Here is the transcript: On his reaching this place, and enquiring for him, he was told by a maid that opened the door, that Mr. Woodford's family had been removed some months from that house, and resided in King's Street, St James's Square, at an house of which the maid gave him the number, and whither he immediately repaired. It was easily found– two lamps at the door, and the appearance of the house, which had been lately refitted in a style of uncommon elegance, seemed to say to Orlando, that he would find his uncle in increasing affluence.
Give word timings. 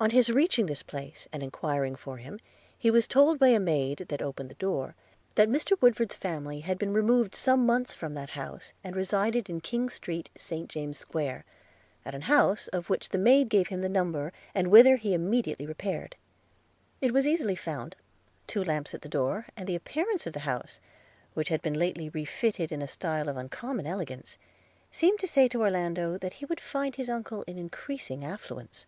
On 0.00 0.10
his 0.10 0.28
reaching 0.28 0.66
this 0.66 0.82
place, 0.82 1.28
and 1.32 1.40
enquiring 1.40 1.94
for 1.94 2.16
him, 2.16 2.40
he 2.76 2.90
was 2.90 3.06
told 3.06 3.38
by 3.38 3.46
a 3.50 3.60
maid 3.60 4.06
that 4.08 4.20
opened 4.20 4.48
the 4.50 4.56
door, 4.56 4.96
that 5.36 5.48
Mr. 5.48 5.80
Woodford's 5.80 6.16
family 6.16 6.58
had 6.62 6.80
been 6.80 6.92
removed 6.92 7.36
some 7.36 7.64
months 7.64 7.94
from 7.94 8.12
that 8.14 8.30
house, 8.30 8.72
and 8.82 8.96
resided 8.96 9.48
in 9.48 9.60
King's 9.60 9.94
Street, 9.94 10.30
St 10.36 10.68
James's 10.68 10.98
Square, 11.00 11.44
at 12.04 12.12
an 12.12 12.22
house 12.22 12.66
of 12.66 12.90
which 12.90 13.10
the 13.10 13.18
maid 13.18 13.48
gave 13.48 13.68
him 13.68 13.82
the 13.82 13.88
number, 13.88 14.32
and 14.52 14.66
whither 14.66 14.96
he 14.96 15.14
immediately 15.14 15.64
repaired. 15.64 16.16
It 17.00 17.12
was 17.12 17.24
easily 17.28 17.54
found– 17.54 17.94
two 18.48 18.64
lamps 18.64 18.94
at 18.94 19.02
the 19.02 19.08
door, 19.08 19.46
and 19.56 19.68
the 19.68 19.76
appearance 19.76 20.26
of 20.26 20.32
the 20.32 20.40
house, 20.40 20.80
which 21.34 21.50
had 21.50 21.62
been 21.62 21.78
lately 21.78 22.08
refitted 22.08 22.72
in 22.72 22.82
a 22.82 22.88
style 22.88 23.28
of 23.28 23.36
uncommon 23.36 23.86
elegance, 23.86 24.38
seemed 24.90 25.20
to 25.20 25.28
say 25.28 25.46
to 25.46 25.62
Orlando, 25.62 26.18
that 26.18 26.32
he 26.34 26.44
would 26.46 26.58
find 26.60 26.96
his 26.96 27.08
uncle 27.08 27.44
in 27.46 27.56
increasing 27.58 28.24
affluence. 28.24 28.86